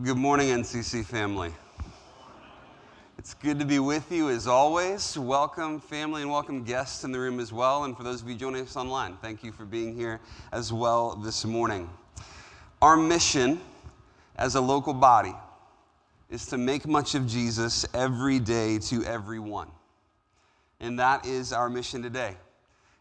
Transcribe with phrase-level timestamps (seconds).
[0.00, 1.52] Well, good morning, NCC family.
[3.18, 5.18] It's good to be with you as always.
[5.18, 7.84] Welcome, family, and welcome guests in the room as well.
[7.84, 10.18] And for those of you joining us online, thank you for being here
[10.52, 11.90] as well this morning.
[12.80, 13.60] Our mission
[14.36, 15.34] as a local body
[16.30, 19.68] is to make much of Jesus every day to everyone.
[20.80, 22.38] And that is our mission today.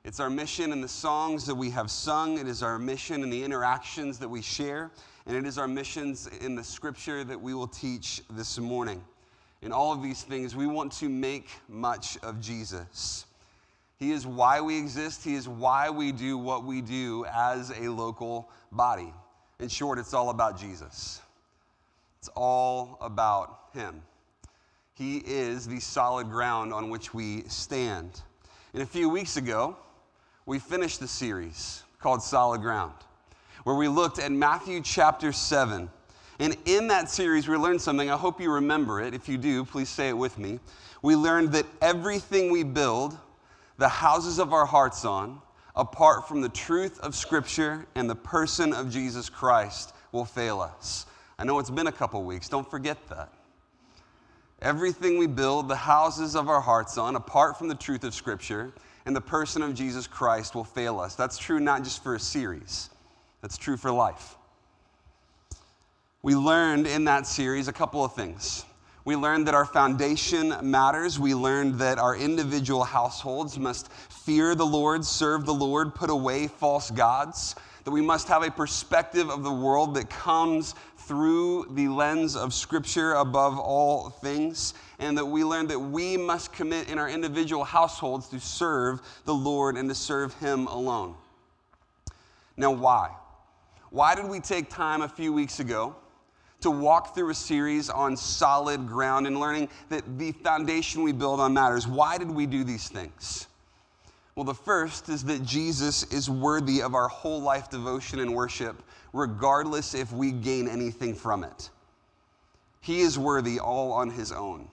[0.06, 3.30] It's our mission in the songs that we have sung, it is our mission in
[3.30, 4.92] the interactions that we share,
[5.26, 9.04] and it is our missions in the scripture that we will teach this morning.
[9.62, 13.26] In all of these things, we want to make much of Jesus.
[13.98, 17.90] He is why we exist, He is why we do what we do as a
[17.90, 19.14] local body.
[19.60, 21.22] In short, it's all about Jesus.
[22.20, 24.02] It's all about Him.
[24.94, 28.22] He is the solid ground on which we stand.
[28.74, 29.76] And a few weeks ago,
[30.50, 32.96] we finished the series called Solid Ground,
[33.66, 35.88] where we looked at Matthew chapter 7.
[36.40, 38.10] And in that series, we learned something.
[38.10, 39.14] I hope you remember it.
[39.14, 40.60] If you do, please say it with me.
[41.04, 43.16] We learned that everything we build,
[43.78, 45.40] the houses of our hearts on,
[45.76, 51.06] apart from the truth of Scripture and the person of Jesus Christ, will fail us.
[51.38, 52.50] I know it's been a couple weeks.
[52.50, 53.32] Don't forget that.
[54.62, 58.74] Everything we build the houses of our hearts on, apart from the truth of Scripture
[59.06, 61.16] and the person of Jesus Christ, will fail us.
[61.16, 62.90] That's true not just for a series,
[63.42, 64.36] that's true for life.
[66.22, 68.66] We learned in that series a couple of things.
[69.06, 71.18] We learned that our foundation matters.
[71.18, 76.48] We learned that our individual households must fear the Lord, serve the Lord, put away
[76.48, 77.56] false gods.
[77.90, 82.54] That we must have a perspective of the world that comes through the lens of
[82.54, 87.64] Scripture above all things, and that we learn that we must commit in our individual
[87.64, 91.16] households to serve the Lord and to serve Him alone.
[92.56, 93.10] Now, why?
[93.90, 95.96] Why did we take time a few weeks ago
[96.62, 101.40] to walk through a series on solid ground and learning that the foundation we build
[101.40, 101.88] on matters?
[101.88, 103.48] Why did we do these things?
[104.40, 108.82] Well, the first is that Jesus is worthy of our whole life devotion and worship
[109.12, 111.70] regardless if we gain anything from it.
[112.80, 114.70] He is worthy all on his own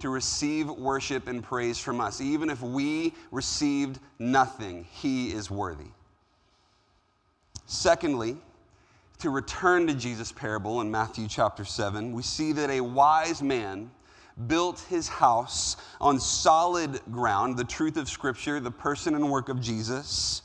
[0.00, 2.20] to receive worship and praise from us.
[2.20, 5.88] Even if we received nothing, he is worthy.
[7.64, 8.36] Secondly,
[9.20, 13.90] to return to Jesus' parable in Matthew chapter 7, we see that a wise man
[14.46, 19.60] built his house on solid ground, the truth of Scripture, the person and work of
[19.60, 20.42] Jesus,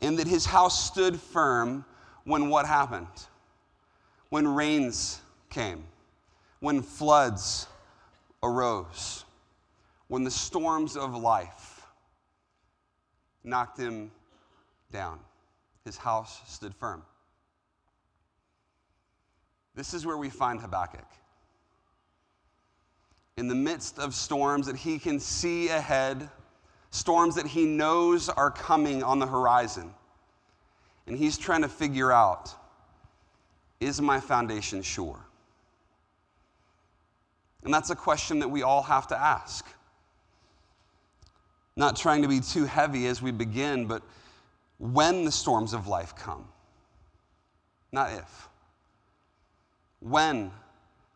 [0.00, 1.84] and that his house stood firm
[2.24, 3.06] when what happened?
[4.28, 5.20] When rains
[5.50, 5.84] came,
[6.60, 7.66] when floods
[8.42, 9.24] arose,
[10.06, 11.78] when the storms of life
[13.48, 14.10] knocked him
[14.92, 15.18] down.
[15.84, 17.02] His house stood firm.
[19.74, 21.06] This is where we find Habakkuk.
[23.38, 26.28] In the midst of storms that he can see ahead,
[26.90, 29.94] storms that he knows are coming on the horizon
[31.06, 32.52] and he's trying to figure out
[33.78, 35.24] is my foundation sure?
[37.62, 39.64] And that's a question that we all have to ask.
[41.76, 44.02] Not trying to be too heavy as we begin, but
[44.78, 46.48] when the storms of life come,
[47.92, 48.48] not if.
[50.00, 50.50] When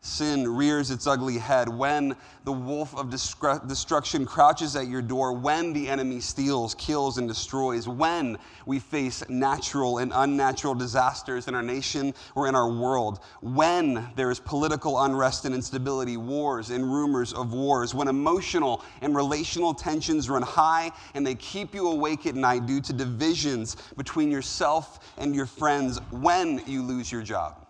[0.03, 5.71] sin rears its ugly head, when the wolf of destruction crouches at your door, when
[5.71, 11.63] the enemy steals, kills, and destroys, when we face natural and unnatural disasters in our
[11.63, 17.31] nation or in our world, when there is political unrest and instability, wars and rumors
[17.31, 22.35] of wars, when emotional and relational tensions run high and they keep you awake at
[22.35, 27.62] night due to divisions between yourself and your friends, when you lose your job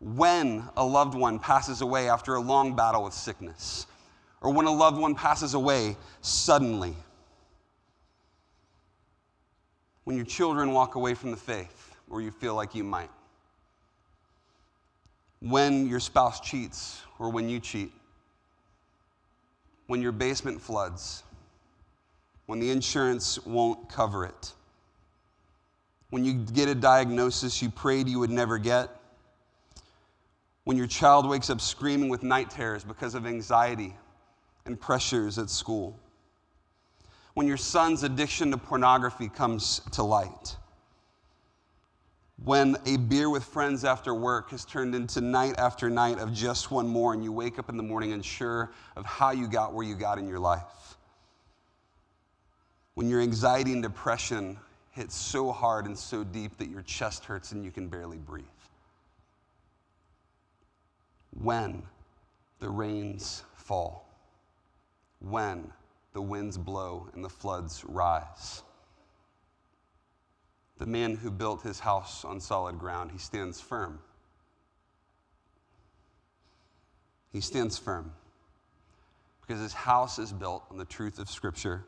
[0.00, 3.86] when a loved one passes away after a long battle with sickness,
[4.40, 6.96] or when a loved one passes away suddenly,
[10.04, 13.10] when your children walk away from the faith, or you feel like you might,
[15.40, 17.92] when your spouse cheats, or when you cheat,
[19.86, 21.22] when your basement floods,
[22.46, 24.54] when the insurance won't cover it,
[26.10, 28.99] When you get a diagnosis you prayed you would never get.
[30.70, 33.96] When your child wakes up screaming with night terrors because of anxiety
[34.64, 35.98] and pressures at school.
[37.34, 40.54] When your son's addiction to pornography comes to light
[42.44, 46.70] when a beer with friends after work has turned into night after night of just
[46.70, 49.84] one more, and you wake up in the morning unsure of how you got where
[49.84, 50.96] you got in your life.
[52.94, 54.56] When your anxiety and depression
[54.92, 58.44] hit so hard and so deep that your chest hurts and you can barely breathe.
[61.30, 61.82] When
[62.58, 64.08] the rains fall.
[65.20, 65.72] When
[66.12, 68.62] the winds blow and the floods rise
[70.80, 73.98] the man who built his house on solid ground, he stands firm.
[77.32, 78.10] He stands firm
[79.42, 81.84] because his house is built on the truth of Scripture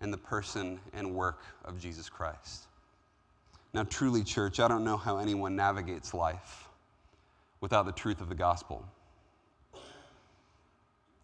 [0.00, 2.64] and the person and work of Jesus Christ.
[3.72, 6.65] Now, truly, church, I don't know how anyone navigates life
[7.60, 8.84] without the truth of the gospel.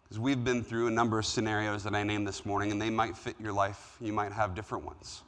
[0.03, 2.89] Because we've been through a number of scenarios that I named this morning, and they
[2.89, 3.97] might fit your life.
[3.99, 5.21] You might have different ones.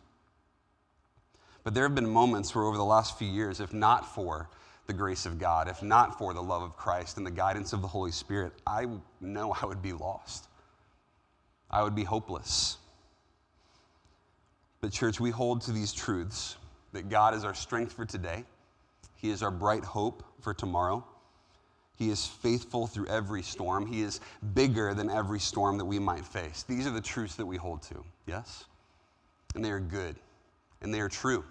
[1.64, 4.50] But there have been moments where, over the last few years, if not for
[4.86, 7.82] the grace of God, if not for the love of Christ and the guidance of
[7.82, 8.86] the Holy Spirit, I
[9.20, 10.48] know I would be lost.
[11.72, 12.78] I would be hopeless.
[14.82, 16.58] But, church, we hold to these truths
[16.94, 18.46] that God is our strength for today,
[19.16, 21.06] He is our bright hope for tomorrow.
[21.96, 23.88] He is faithful through every storm.
[23.88, 24.20] He is
[24.54, 26.64] bigger than every storm that we might face.
[26.64, 28.66] These are the truths that we hold to, yes?
[29.56, 30.18] And they are good
[30.82, 31.44] and they are true.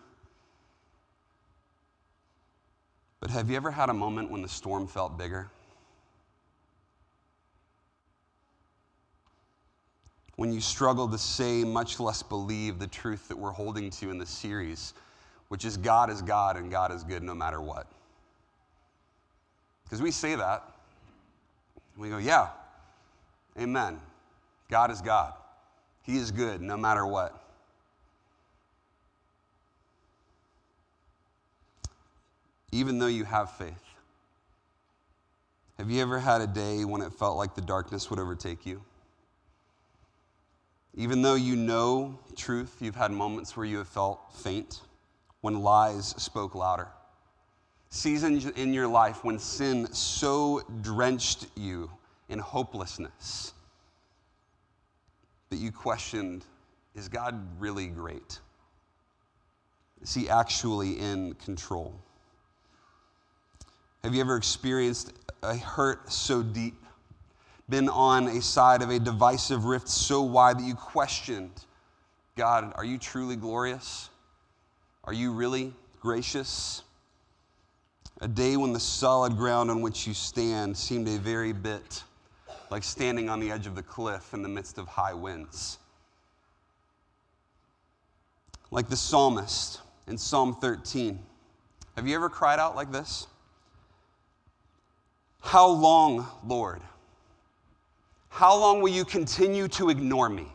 [3.20, 5.50] But have you ever had a moment when the storm felt bigger?
[10.36, 14.18] When you struggle to say, much less believe, the truth that we're holding to in
[14.18, 14.92] this series,
[15.54, 17.86] which is God is God and God is good no matter what.
[19.84, 20.64] Because we say that.
[21.96, 22.48] We go, yeah,
[23.56, 24.00] amen.
[24.68, 25.32] God is God.
[26.02, 27.40] He is good no matter what.
[32.72, 33.94] even though you have faith.
[35.78, 38.82] Have you ever had a day when it felt like the darkness would overtake you?
[40.96, 44.80] Even though you know truth, you've had moments where you have felt faint,
[45.44, 46.88] when lies spoke louder.
[47.90, 51.90] Seasons in your life when sin so drenched you
[52.30, 53.52] in hopelessness
[55.50, 56.46] that you questioned
[56.94, 58.40] is God really great?
[60.00, 61.94] Is he actually in control?
[64.02, 65.12] Have you ever experienced
[65.42, 66.82] a hurt so deep,
[67.68, 71.66] been on a side of a divisive rift so wide that you questioned,
[72.34, 74.08] God, are you truly glorious?
[75.04, 76.82] Are you really gracious?
[78.20, 82.02] A day when the solid ground on which you stand seemed a very bit
[82.70, 85.78] like standing on the edge of the cliff in the midst of high winds.
[88.70, 91.18] Like the psalmist in Psalm 13.
[91.96, 93.26] Have you ever cried out like this?
[95.40, 96.80] How long, Lord?
[98.30, 100.53] How long will you continue to ignore me?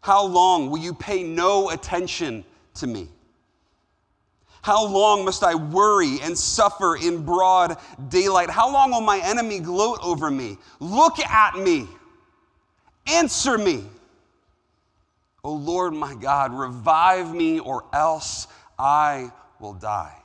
[0.00, 3.08] How long will you pay no attention to me?
[4.62, 7.78] How long must I worry and suffer in broad
[8.08, 8.50] daylight?
[8.50, 10.58] How long will my enemy gloat over me?
[10.80, 11.88] Look at me.
[13.06, 13.84] Answer me.
[15.44, 20.16] O oh Lord my God, revive me or else I will die.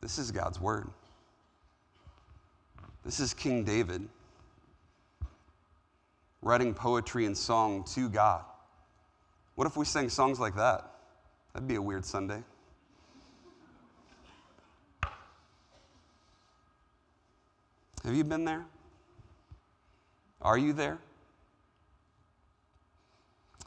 [0.00, 0.88] This is God's word.
[3.04, 4.08] This is King David
[6.46, 8.44] writing poetry and song to God.
[9.56, 10.88] What if we sang songs like that?
[11.52, 12.42] That'd be a weird Sunday.
[18.04, 18.64] Have you been there?
[20.40, 20.98] Are you there?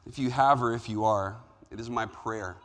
[0.08, 1.36] If you have or if you are,
[1.72, 2.56] it is my prayer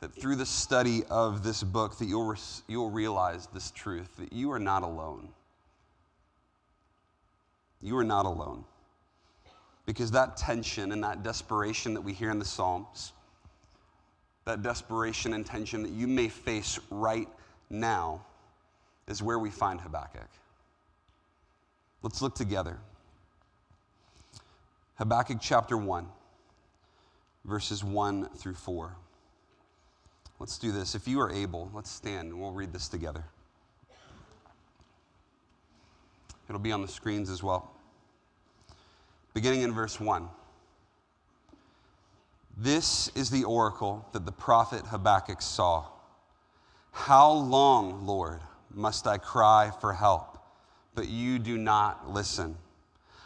[0.00, 2.34] that through the study of this book that you'll,
[2.66, 5.28] you'll realize this truth that you are not alone
[7.84, 8.64] you are not alone
[9.86, 13.12] because that tension and that desperation that we hear in the psalms
[14.44, 17.28] that desperation and tension that you may face right
[17.70, 18.24] now
[19.08, 20.28] is where we find habakkuk
[22.02, 22.78] let's look together
[24.96, 26.06] habakkuk chapter 1
[27.44, 28.96] verses 1 through 4
[30.38, 30.94] Let's do this.
[30.94, 33.24] If you are able, let's stand and we'll read this together.
[36.48, 37.73] It'll be on the screens as well.
[39.34, 40.28] Beginning in verse 1.
[42.56, 45.86] This is the oracle that the prophet Habakkuk saw.
[46.92, 48.40] How long, Lord,
[48.72, 50.38] must I cry for help,
[50.94, 52.56] but you do not listen?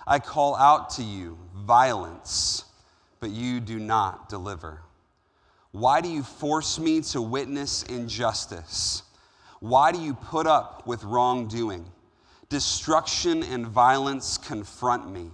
[0.07, 2.65] I call out to you violence,
[3.21, 4.81] but you do not deliver.
[5.73, 9.03] Why do you force me to witness injustice?
[9.61, 11.85] Why do you put up with wrongdoing?
[12.49, 15.31] Destruction and violence confront me.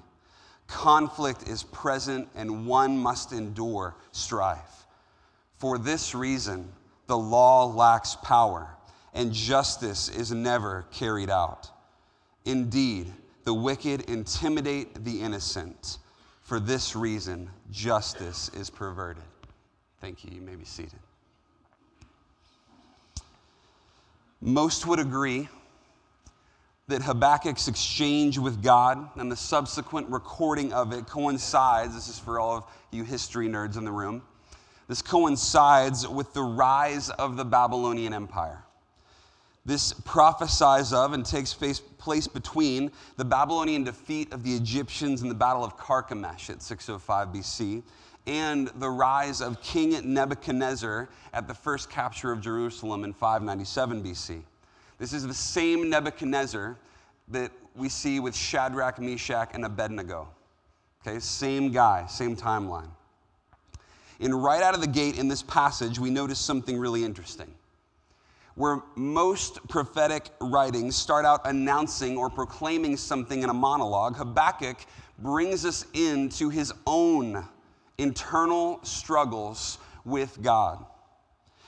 [0.67, 4.87] Conflict is present, and one must endure strife.
[5.59, 6.73] For this reason,
[7.07, 8.69] the law lacks power,
[9.13, 11.71] and justice is never carried out.
[12.45, 13.13] Indeed,
[13.45, 15.99] the wicked intimidate the innocent.
[16.43, 19.23] For this reason, justice is perverted.
[20.01, 20.31] Thank you.
[20.35, 20.99] You may be seated.
[24.41, 25.49] Most would agree
[26.89, 31.95] that Habakkuk's exchange with God and the subsequent recording of it coincides.
[31.95, 34.23] This is for all of you history nerds in the room.
[34.87, 38.63] This coincides with the rise of the Babylonian Empire.
[39.65, 45.35] This prophesies of and takes place between the Babylonian defeat of the Egyptians in the
[45.35, 47.83] Battle of Carchemish at 605 BC
[48.27, 54.43] and the rise of King Nebuchadnezzar at the first capture of Jerusalem in 597 BC.
[54.99, 56.77] This is the same Nebuchadnezzar
[57.29, 60.29] that we see with Shadrach, Meshach, and Abednego.
[61.07, 62.89] Okay, same guy, same timeline.
[64.21, 67.53] And right out of the gate in this passage, we notice something really interesting.
[68.55, 74.77] Where most prophetic writings start out announcing or proclaiming something in a monologue, Habakkuk
[75.19, 77.45] brings us into his own
[77.99, 80.87] internal struggles with God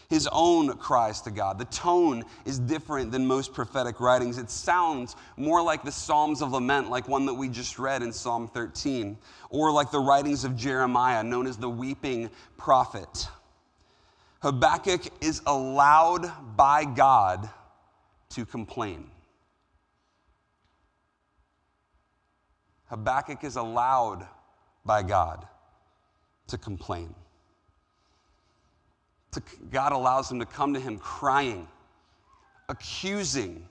[0.09, 1.59] his own cries to God.
[1.59, 4.39] The tone is different than most prophetic writings.
[4.39, 8.13] It sounds more like the Psalms of Lament, like one that we just read in
[8.13, 9.19] Psalm 13,
[9.51, 13.29] or like the writings of Jeremiah, known as the weeping prophet.
[14.43, 17.49] Habakkuk is allowed by God
[18.31, 19.11] to complain.
[22.87, 24.27] Habakkuk is allowed
[24.85, 25.47] by God
[26.47, 27.13] to complain
[29.37, 31.69] to, God allows him to come to him crying,
[32.69, 33.67] accusing.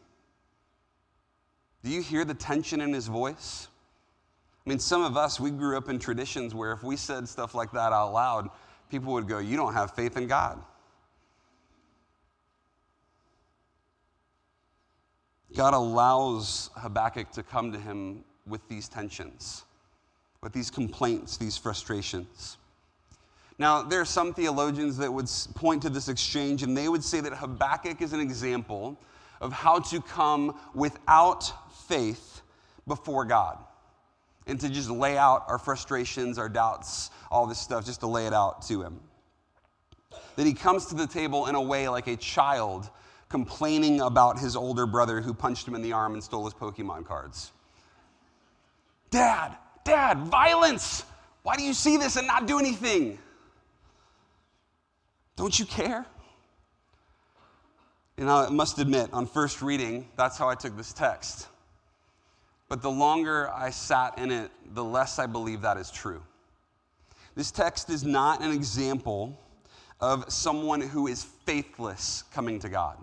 [1.84, 3.68] Do you hear the tension in his voice?
[4.66, 7.54] I mean, some of us, we grew up in traditions where if we said stuff
[7.54, 8.50] like that out loud,
[8.90, 10.60] people would go, You don't have faith in God.
[15.56, 19.64] God allows Habakkuk to come to him with these tensions,
[20.42, 22.58] with these complaints, these frustrations.
[23.58, 27.22] Now, there are some theologians that would point to this exchange, and they would say
[27.22, 29.00] that Habakkuk is an example
[29.40, 31.52] of how to come without
[31.88, 32.42] faith
[32.88, 33.58] before God
[34.48, 38.28] and to just lay out our frustrations, our doubts, all this stuff, just to lay
[38.28, 39.00] it out to Him.
[40.36, 42.90] That he comes to the table in a way like a child
[43.30, 47.06] complaining about his older brother who punched him in the arm and stole his Pokemon
[47.06, 47.52] cards.
[49.10, 51.06] Dad, Dad, violence!
[51.44, 53.20] Why do you see this and not do anything?
[55.36, 56.06] Don't you care?
[58.18, 61.48] And I must admit, on first reading, that's how I took this text.
[62.70, 66.24] But the longer I sat in it, the less I believe that is true.
[67.36, 69.38] This text is not an example
[70.00, 72.98] of someone who is faithless coming to God.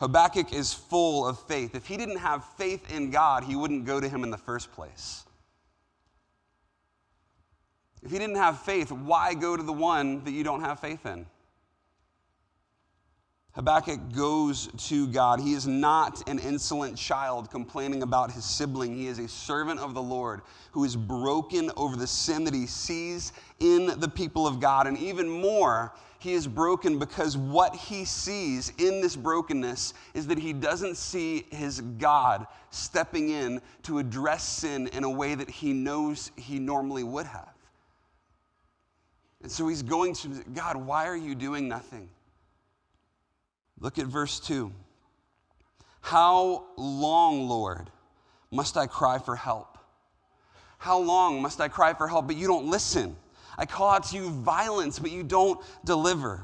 [0.00, 1.74] Habakkuk is full of faith.
[1.74, 4.72] If he didn't have faith in God, he wouldn't go to him in the first
[4.72, 5.24] place.
[8.02, 11.04] If you didn't have faith, why go to the one that you don't have faith
[11.06, 11.26] in?
[13.52, 15.40] Habakkuk goes to God.
[15.40, 18.94] He is not an insolent child complaining about his sibling.
[18.94, 22.66] He is a servant of the Lord who is broken over the sin that he
[22.66, 24.86] sees in the people of God.
[24.86, 30.38] And even more, he is broken because what he sees in this brokenness is that
[30.38, 35.72] he doesn't see his God stepping in to address sin in a way that he
[35.72, 37.57] knows he normally would have.
[39.42, 42.08] And so he's going to God, why are you doing nothing?
[43.80, 44.72] Look at verse 2.
[46.00, 47.90] How long, Lord,
[48.50, 49.78] must I cry for help?
[50.78, 53.16] How long must I cry for help, but you don't listen?
[53.56, 56.42] I call out to you violence, but you don't deliver.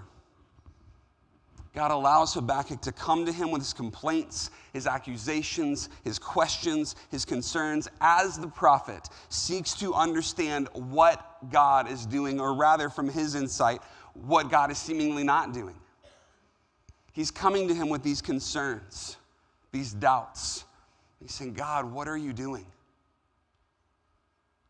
[1.75, 7.25] God allows Habakkuk to come to him with his complaints, his accusations, his questions, his
[7.25, 13.35] concerns, as the prophet seeks to understand what God is doing, or rather, from his
[13.35, 13.81] insight,
[14.15, 15.75] what God is seemingly not doing.
[17.13, 19.17] He's coming to him with these concerns,
[19.73, 20.65] these doubts.
[21.21, 22.67] He's saying, God, what are you doing?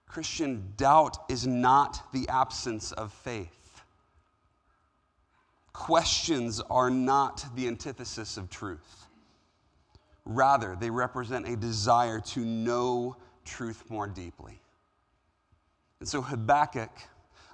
[0.06, 3.63] Christian, doubt is not the absence of faith.
[5.74, 9.06] Questions are not the antithesis of truth.
[10.24, 14.60] Rather, they represent a desire to know truth more deeply.
[16.00, 16.90] And so Habakkuk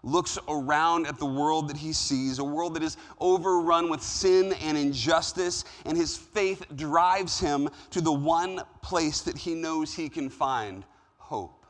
[0.02, 4.52] looks around at the world that he sees, a world that is overrun with sin
[4.62, 10.08] and injustice, and his faith drives him to the one place that he knows he
[10.08, 10.84] can find
[11.18, 11.66] hope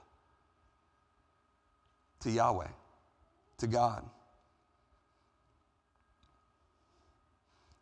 [2.21, 2.69] to Yahweh,
[3.59, 4.05] to God.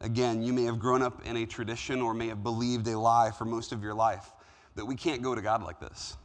[0.00, 3.30] Again, you may have grown up in a tradition or may have believed a lie
[3.30, 4.32] for most of your life
[4.76, 6.16] that we can't go to God like this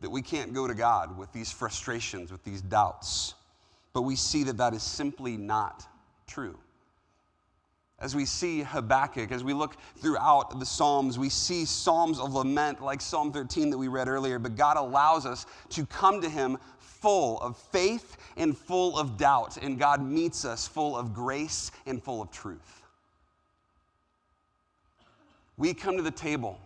[0.00, 3.34] that we can't go to God with these frustrations, with these doubts.
[3.92, 5.86] But we see that that is simply not
[6.26, 6.58] true.
[7.98, 12.82] As we see Habakkuk, as we look throughout the Psalms, we see Psalms of lament
[12.82, 16.58] like Psalm 13 that we read earlier, but God allows us to come to Him
[17.06, 22.02] full of faith and full of doubt, and God meets us full of grace and
[22.02, 22.82] full of truth.
[25.56, 26.58] We come to the table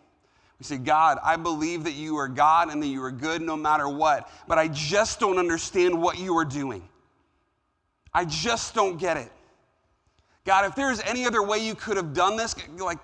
[0.61, 3.57] we say, God, I believe that you are God and that you are good no
[3.57, 6.87] matter what, but I just don't understand what you are doing.
[8.13, 9.33] I just don't get it.
[10.45, 12.99] God, if there's any other way you could have done this, like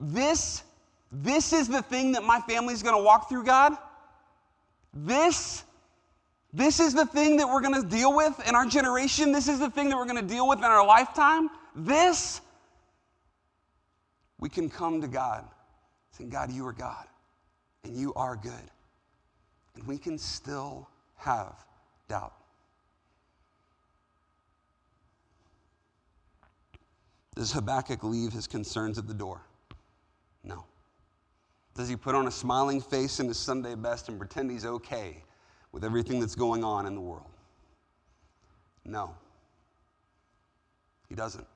[0.00, 0.64] this,
[1.12, 3.76] this is the thing that my family's gonna walk through, God.
[4.92, 5.62] This,
[6.52, 9.32] this is the thing that we're gonna deal with in our generation.
[9.32, 11.50] This is the thing that we're gonna deal with in our lifetime.
[11.74, 12.40] This,
[14.38, 15.44] we can come to God
[16.12, 17.06] saying, God, you are God
[17.84, 18.70] and you are good.
[19.74, 21.54] And we can still have
[22.08, 22.32] doubt.
[27.34, 29.42] Does Habakkuk leave his concerns at the door?
[30.42, 30.64] No.
[31.74, 35.22] Does he put on a smiling face in his Sunday best and pretend he's okay
[35.76, 37.28] with everything that's going on in the world?
[38.86, 39.14] No.
[41.06, 41.46] He doesn't.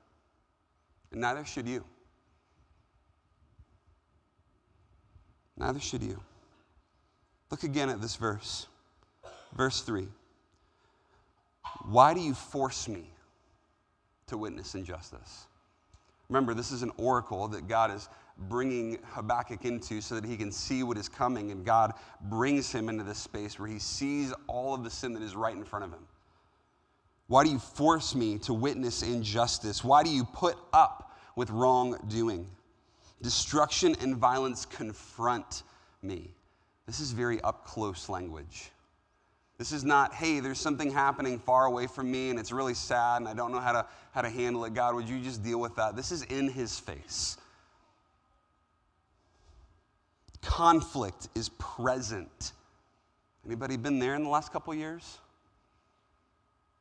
[1.11, 1.83] And neither should you.
[5.57, 6.21] Neither should you.
[7.49, 8.67] Look again at this verse.
[9.55, 10.07] Verse 3.
[11.85, 13.09] Why do you force me
[14.27, 15.47] to witness injustice?
[16.29, 18.07] Remember, this is an oracle that God is
[18.49, 22.89] bringing Habakkuk into so that he can see what is coming, and God brings him
[22.89, 25.85] into this space where he sees all of the sin that is right in front
[25.85, 26.05] of him.
[27.27, 29.83] Why do you force me to witness injustice?
[29.83, 32.45] Why do you put up with wrongdoing?
[33.21, 35.63] Destruction and violence confront
[36.01, 36.33] me.
[36.87, 38.71] This is very up close language.
[39.57, 43.17] This is not, hey, there's something happening far away from me and it's really sad
[43.17, 44.73] and I don't know how to, how to handle it.
[44.73, 45.95] God, would you just deal with that?
[45.95, 47.37] This is in his face.
[50.41, 52.53] Conflict is present.
[53.45, 55.19] Anybody been there in the last couple years?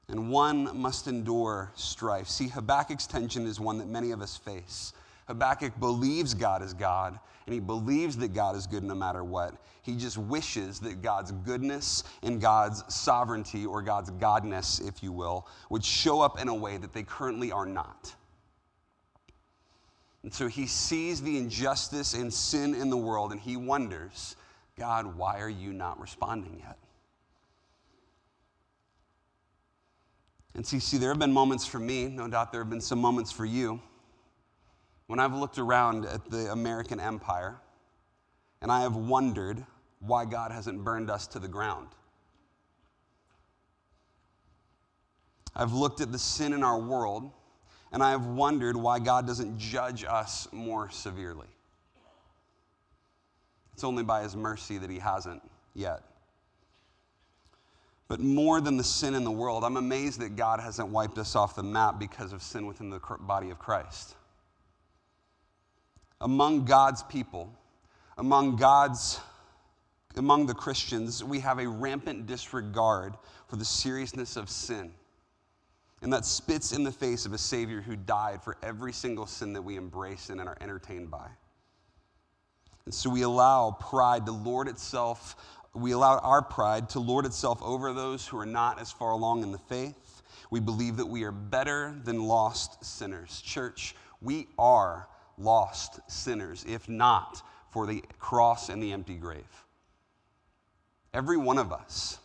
[0.09, 2.27] And one must endure strife.
[2.27, 4.93] See, Habakkuk's tension is one that many of us face.
[5.29, 9.55] Habakkuk believes God is God, and he believes that God is good no matter what.
[9.83, 15.47] He just wishes that God's goodness and God's sovereignty, or God's godness, if you will,
[15.69, 18.15] would show up in a way that they currently are not.
[20.23, 24.37] And so he sees the injustice and sin in the world, and he wonders,
[24.79, 26.77] God, why are you not responding yet?
[30.55, 32.99] And see, see, there have been moments for me, no doubt there have been some
[32.99, 33.81] moments for you
[35.07, 37.59] when I've looked around at the American empire
[38.63, 39.65] and I have wondered
[40.01, 41.89] why God hasn't burned us to the ground.
[45.55, 47.33] I've looked at the sin in our world
[47.93, 51.49] and I have wondered why God doesn't judge us more severely.
[53.73, 55.43] It's only by His mercy that He hasn't
[55.75, 56.03] yet.
[58.09, 61.37] But more than the sin in the world, I'm amazed that God hasn't wiped us
[61.37, 64.17] off the map because of sin within the body of Christ
[66.21, 67.53] among God's people,
[68.19, 69.21] among God's
[70.17, 73.15] among the Christians, we have a rampant disregard
[73.47, 74.93] for the seriousness of sin.
[76.03, 79.53] And that spits in the face of a Savior who died for every single sin
[79.53, 81.29] that we embrace and are entertained by.
[82.87, 85.37] And so we allow pride to lord itself,
[85.75, 89.43] we allow our pride to lord itself over those who are not as far along
[89.43, 90.23] in the faith.
[90.51, 93.41] We believe that we are better than lost sinners.
[93.43, 95.07] Church, we are
[95.39, 99.65] lost sinners, if not for the cross and the empty grave.
[101.15, 102.19] Every one of us.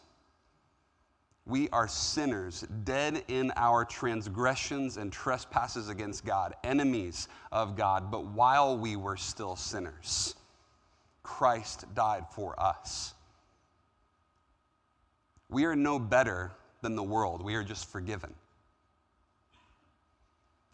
[1.47, 8.09] We are sinners, dead in our transgressions and trespasses against God, enemies of God.
[8.09, 10.33] But while we were still sinners,
[11.21, 13.13] Christ died for us.
[15.49, 18.33] We are no better than the world, we are just forgiven.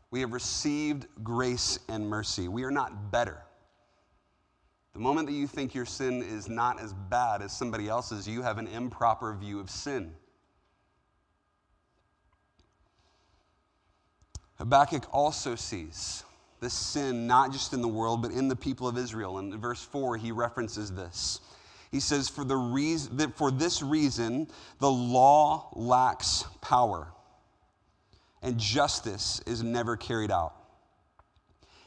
[0.10, 2.49] We have received grace and mercy.
[2.49, 3.41] We are not better.
[4.93, 8.41] The moment that you think your sin is not as bad as somebody else's, you
[8.41, 10.13] have an improper view of sin.
[14.62, 16.24] Habakkuk also sees
[16.60, 19.39] this sin not just in the world, but in the people of Israel.
[19.39, 21.39] And in verse 4, he references this.
[21.89, 24.47] He says, For, the reason, that for this reason,
[24.78, 27.08] the law lacks power,
[28.43, 30.54] and justice is never carried out.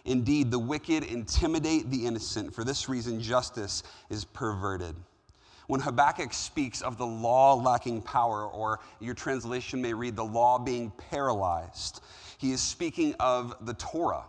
[0.04, 2.52] Indeed, the wicked intimidate the innocent.
[2.52, 4.96] For this reason, justice is perverted.
[5.68, 10.58] When Habakkuk speaks of the law lacking power, or your translation may read the law
[10.58, 12.02] being paralyzed,
[12.44, 14.24] he is speaking of the Torah,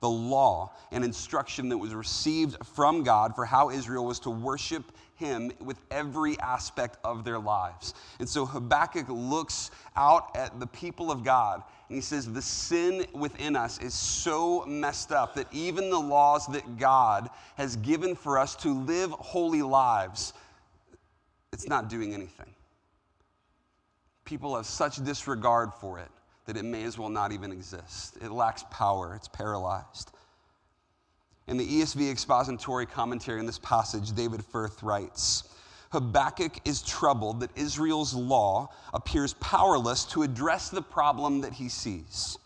[0.00, 4.90] the law and instruction that was received from God for how Israel was to worship
[5.16, 7.92] him with every aspect of their lives.
[8.20, 13.04] And so Habakkuk looks out at the people of God and he says, The sin
[13.12, 18.38] within us is so messed up that even the laws that God has given for
[18.38, 20.32] us to live holy lives,
[21.52, 22.54] it's not doing anything.
[24.24, 26.08] People have such disregard for it
[26.48, 28.16] that it may as well not even exist.
[28.22, 30.10] It lacks power, it's paralyzed.
[31.46, 35.44] In the ESV expository commentary on this passage, David Firth writes
[35.92, 42.38] Habakkuk is troubled that Israel's law appears powerless to address the problem that he sees.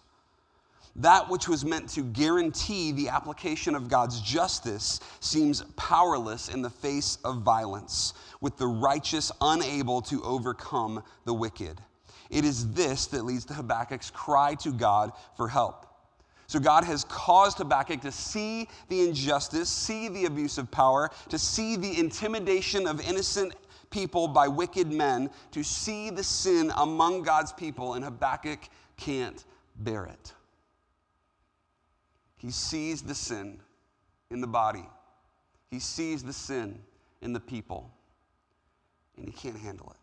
[0.97, 6.71] That which was meant to guarantee the application of God's justice seems powerless in the
[6.71, 11.81] face of violence, with the righteous unable to overcome the wicked.
[12.33, 15.87] It is this that leads to Habakkuk's cry to God for help.
[16.47, 21.39] So God has caused Habakkuk to see the injustice, see the abuse of power, to
[21.39, 23.55] see the intimidation of innocent
[23.91, 28.61] people by wicked men, to see the sin among God's people, and Habakkuk
[28.97, 29.45] can't
[29.77, 30.33] bear it.
[32.39, 33.61] He sees the sin
[34.31, 34.89] in the body,
[35.71, 36.79] he sees the sin
[37.21, 37.91] in the people,
[39.17, 40.02] and he can't handle it.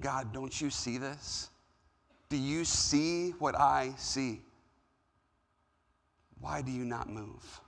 [0.00, 1.50] God, don't you see this?
[2.28, 4.40] Do you see what I see?
[6.40, 7.60] Why do you not move?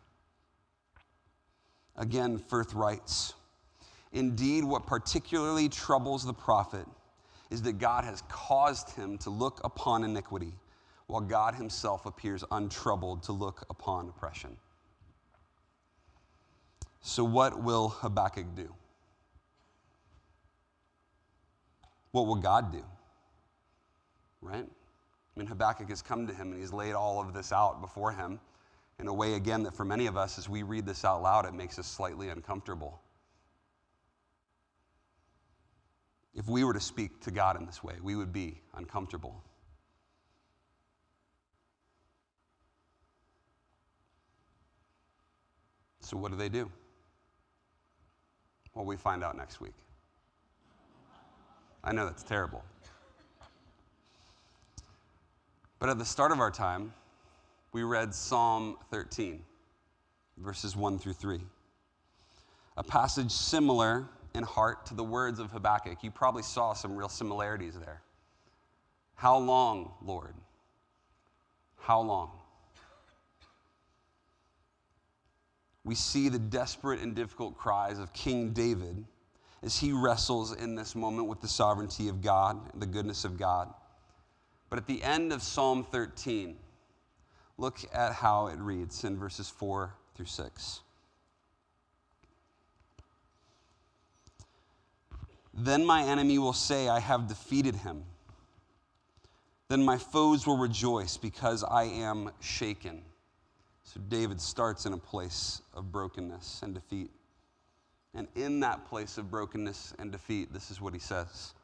[1.96, 3.34] Again, Firth writes
[4.12, 6.86] Indeed, what particularly troubles the prophet
[7.50, 10.54] is that God has caused him to look upon iniquity,
[11.06, 14.56] while God himself appears untroubled to look upon oppression.
[17.02, 18.72] So, what will Habakkuk do?
[22.14, 22.84] What will God do?
[24.40, 24.64] Right?
[24.64, 28.12] I mean, Habakkuk has come to him and he's laid all of this out before
[28.12, 28.38] him
[29.00, 31.44] in a way, again, that for many of us, as we read this out loud,
[31.44, 33.00] it makes us slightly uncomfortable.
[36.34, 39.42] If we were to speak to God in this way, we would be uncomfortable.
[45.98, 46.70] So, what do they do?
[48.74, 49.74] Well, we find out next week.
[51.84, 52.64] I know that's terrible.
[55.78, 56.94] But at the start of our time,
[57.74, 59.44] we read Psalm 13,
[60.38, 61.40] verses 1 through 3.
[62.78, 66.02] A passage similar in heart to the words of Habakkuk.
[66.02, 68.00] You probably saw some real similarities there.
[69.14, 70.34] How long, Lord?
[71.78, 72.30] How long?
[75.84, 79.04] We see the desperate and difficult cries of King David
[79.64, 83.38] as he wrestles in this moment with the sovereignty of God and the goodness of
[83.38, 83.72] God.
[84.68, 86.56] But at the end of Psalm 13,
[87.56, 90.80] look at how it reads in verses 4 through 6.
[95.54, 98.04] Then my enemy will say, I have defeated him.
[99.68, 103.00] Then my foes will rejoice because I am shaken.
[103.84, 107.10] So David starts in a place of brokenness and defeat.
[108.14, 111.54] And in that place of brokenness and defeat, this is what he says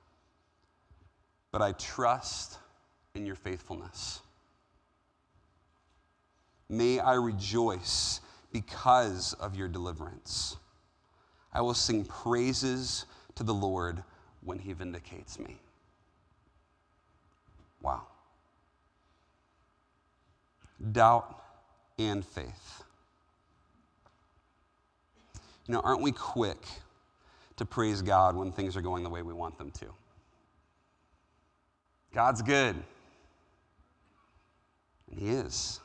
[1.52, 2.58] But I trust
[3.14, 4.20] in your faithfulness.
[6.68, 8.20] May I rejoice
[8.52, 10.56] because of your deliverance.
[11.52, 14.02] I will sing praises to the Lord
[14.42, 15.58] when he vindicates me.
[17.82, 18.02] Wow.
[20.92, 21.42] Doubt
[21.98, 22.84] and faith.
[25.70, 26.66] You know, aren't we quick
[27.54, 29.86] to praise God when things are going the way we want them to?
[32.12, 32.74] God's good.
[35.08, 35.78] And He is.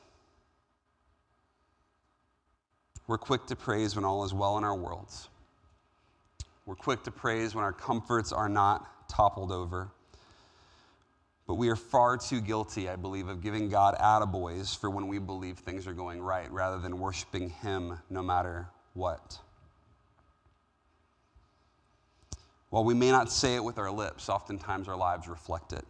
[3.06, 5.30] We're quick to praise when all is well in our worlds.
[6.66, 9.92] We're quick to praise when our comforts are not toppled over.
[11.46, 15.20] But we are far too guilty, I believe, of giving God attaboys for when we
[15.20, 19.42] believe things are going right rather than worshiping Him no matter what.
[22.76, 25.86] While we may not say it with our lips, oftentimes our lives reflect it.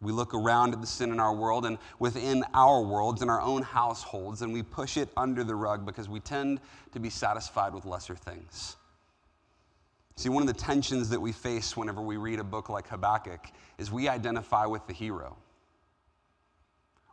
[0.00, 3.40] We look around at the sin in our world and within our worlds, in our
[3.40, 7.72] own households, and we push it under the rug because we tend to be satisfied
[7.72, 8.74] with lesser things.
[10.16, 13.46] See, one of the tensions that we face whenever we read a book like Habakkuk
[13.78, 15.36] is we identify with the hero.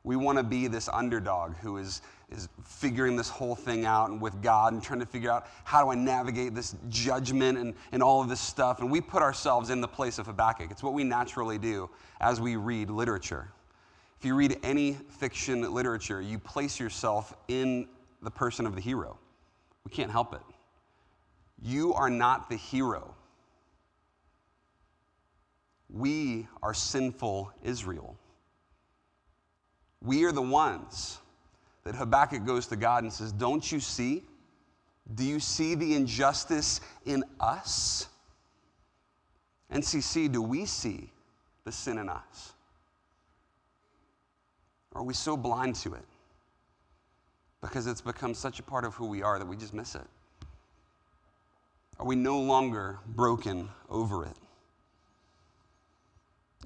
[0.04, 4.20] We want to be this underdog who is, is figuring this whole thing out and
[4.20, 8.04] with God and trying to figure out how do I navigate this judgment and, and
[8.04, 8.82] all of this stuff.
[8.82, 10.72] And we put ourselves in the place of Habakkuk.
[10.72, 11.90] It's what we naturally do
[12.20, 13.50] as we read literature.
[14.20, 17.88] If you read any fiction literature, you place yourself in
[18.22, 19.18] the person of the hero.
[19.86, 20.42] We can't help it.
[21.62, 23.16] You are not the hero.
[25.90, 28.18] We are sinful Israel.
[30.04, 31.18] We are the ones
[31.86, 34.24] that Habakkuk goes to God and says, Don't you see?
[35.16, 38.08] Do you see the injustice in us?
[39.72, 41.10] NCC, do we see
[41.66, 42.54] the sin in us?
[44.94, 46.06] Or are we so blind to it?
[47.62, 50.06] Because it's become such a part of who we are that we just miss it.
[52.00, 54.38] Are we no longer broken over it?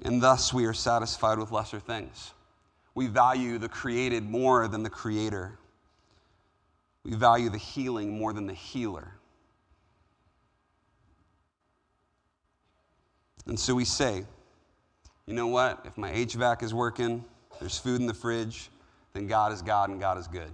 [0.02, 2.32] And thus we are satisfied with lesser things.
[2.98, 5.56] We value the created more than the creator.
[7.04, 9.12] We value the healing more than the healer.
[13.46, 14.24] And so we say,
[15.26, 15.80] you know what?
[15.84, 17.24] If my HVAC is working,
[17.60, 18.68] there's food in the fridge,
[19.12, 20.50] then God is God and God is good.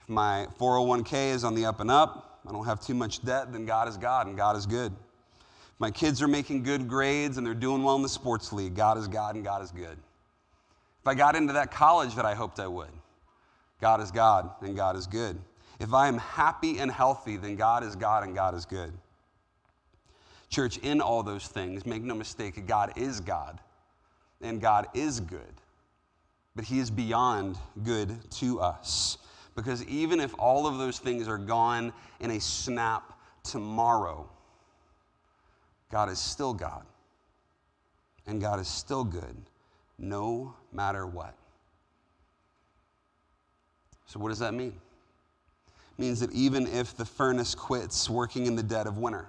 [0.00, 3.52] If my 401k is on the up and up, I don't have too much debt,
[3.52, 4.90] then God is God and God is good.
[4.90, 8.74] If my kids are making good grades and they're doing well in the sports league,
[8.74, 9.98] God is God and God is good.
[11.04, 12.88] If I got into that college that I hoped I would,
[13.78, 15.38] God is God and God is good.
[15.78, 18.90] If I am happy and healthy, then God is God and God is good.
[20.48, 23.60] Church, in all those things, make no mistake, God is God
[24.40, 25.60] and God is good,
[26.56, 29.18] but He is beyond good to us.
[29.54, 33.12] Because even if all of those things are gone in a snap
[33.42, 34.26] tomorrow,
[35.90, 36.86] God is still God
[38.26, 39.36] and God is still good
[39.98, 41.34] no matter what.
[44.06, 44.74] So, what does that mean?
[45.66, 49.26] It means that even if the furnace quits working in the dead of winter,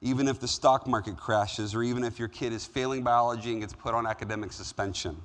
[0.00, 3.60] even if the stock market crashes, or even if your kid is failing biology and
[3.60, 5.16] gets put on academic suspension,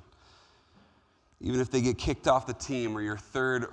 [1.40, 3.66] even if they get kicked off the team, or your third,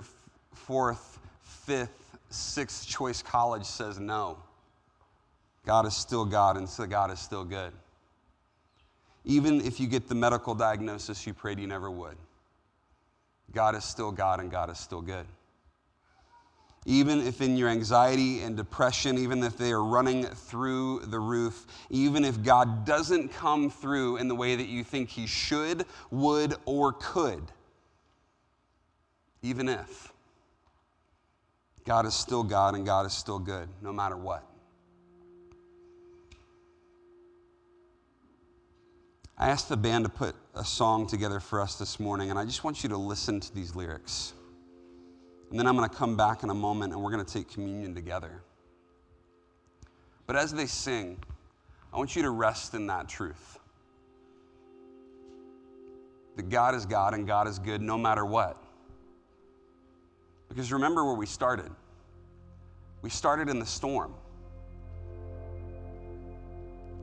[0.54, 4.38] fourth, fifth, sixth choice college says no,
[5.66, 7.72] God is still God, and so God is still good
[9.24, 12.16] even if you get the medical diagnosis you prayed you never would.
[13.52, 15.26] God is still God and God is still good.
[16.86, 21.66] Even if in your anxiety and depression, even if they are running through the roof,
[21.90, 26.54] even if God doesn't come through in the way that you think He should, would,
[26.64, 27.42] or could,
[29.42, 30.12] even if,
[31.84, 34.44] God is still God and God is still good, no matter what.
[39.40, 42.44] I asked the band to put a song together for us this morning, and I
[42.44, 44.32] just want you to listen to these lyrics.
[45.50, 47.48] And then I'm going to come back in a moment and we're going to take
[47.48, 48.42] communion together.
[50.26, 51.18] But as they sing,
[51.92, 53.58] I want you to rest in that truth
[56.36, 58.62] that God is God and God is good no matter what.
[60.48, 61.70] Because remember where we started.
[63.02, 64.14] We started in the storm.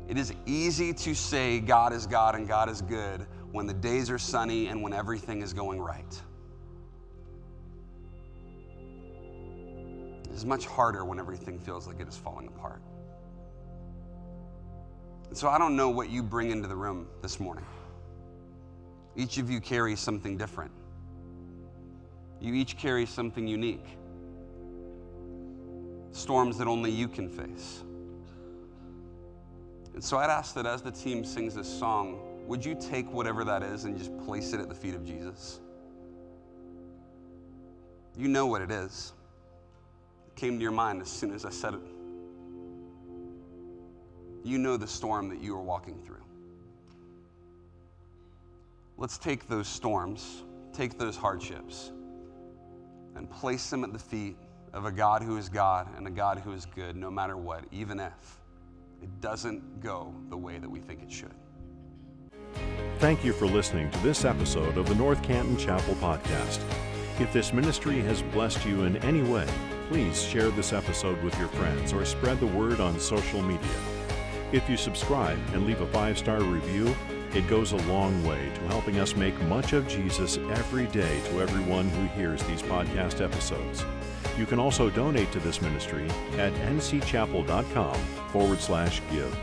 [0.07, 4.09] It is easy to say God is God and God is good when the days
[4.09, 6.21] are sunny and when everything is going right.
[10.25, 12.81] It is much harder when everything feels like it is falling apart.
[15.29, 17.65] And so I don't know what you bring into the room this morning.
[19.15, 20.71] Each of you carries something different.
[22.41, 23.85] You each carry something unique.
[26.11, 27.84] Storms that only you can face.
[29.95, 33.45] And so I'd ask that as the team sings this song, would you take whatever
[33.45, 35.61] that is and just place it at the feet of Jesus?
[38.17, 39.13] You know what it is.
[40.27, 41.79] It came to your mind as soon as I said it.
[44.43, 46.23] You know the storm that you are walking through.
[48.97, 51.91] Let's take those storms, take those hardships,
[53.15, 54.35] and place them at the feet
[54.73, 57.63] of a God who is God and a God who is good no matter what,
[57.71, 58.41] even if
[59.01, 61.33] it doesn't go the way that we think it should.
[62.99, 66.59] Thank you for listening to this episode of the North Canton Chapel Podcast.
[67.19, 69.47] If this ministry has blessed you in any way,
[69.89, 73.67] please share this episode with your friends or spread the word on social media.
[74.51, 76.95] If you subscribe and leave a five star review,
[77.35, 81.41] it goes a long way to helping us make much of Jesus every day to
[81.41, 83.83] everyone who hears these podcast episodes.
[84.37, 87.95] You can also donate to this ministry at ncchapel.com
[88.31, 89.37] forward slash give.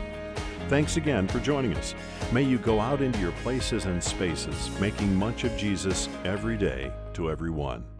[0.69, 1.93] Thanks again for joining us.
[2.31, 6.91] May you go out into your places and spaces, making much of Jesus every day
[7.13, 7.92] to everyone.